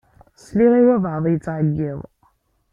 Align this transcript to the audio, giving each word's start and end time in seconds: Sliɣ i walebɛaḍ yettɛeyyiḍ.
Sliɣ 0.45 0.73
i 0.79 0.83
walebɛaḍ 0.87 1.25
yettɛeyyiḍ. 1.29 1.99